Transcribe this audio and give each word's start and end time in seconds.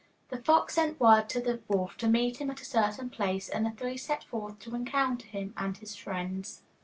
The 0.29 0.37
fox 0.37 0.73
sent 0.73 0.99
word 0.99 1.29
to 1.29 1.39
the 1.39 1.61
wolf 1.67 1.95
to 1.97 2.07
meet 2.07 2.37
him 2.41 2.49
at 2.49 2.59
a 2.59 2.65
certain 2.65 3.11
place, 3.11 3.47
and 3.49 3.63
the 3.67 3.69
three 3.69 3.97
set 3.97 4.23
forth 4.23 4.57
to 4.61 4.73
encounter 4.73 5.27
him 5.27 5.53
and 5.55 5.77
his 5.77 5.95
friends. 5.95 6.63